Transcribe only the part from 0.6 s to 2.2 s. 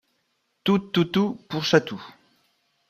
Tou tou tou Pour Chatou.